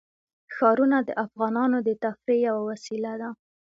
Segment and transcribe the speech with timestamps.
[0.55, 3.29] ښارونه د افغانانو د تفریح یوه وسیله ده.